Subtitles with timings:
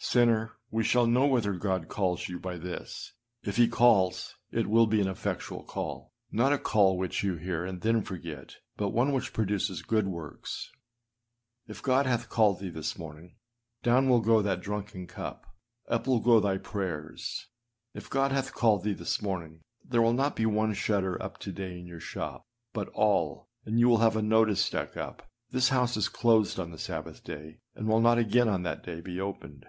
[0.00, 4.86] Sinner, we shall know whether God calls you by this: if he calls, it will
[4.86, 8.90] be an effectual call â not a call which you hear and then forget but
[8.90, 10.70] one which produces good works.
[11.66, 13.38] If God hath called thee this morning,
[13.82, 15.52] down will go that drunken cup,
[15.88, 17.46] up will go thy prayers;
[17.92, 21.50] if God hath called thee this morning, there will not be one shutter up to
[21.50, 25.70] day in your shop, but all, and you will have a notice stuck up, âThis
[25.70, 29.20] house is closed on the Sabbath day, and will not again on that day, be
[29.20, 29.66] opened.